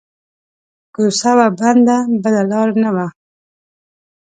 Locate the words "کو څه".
0.95-1.31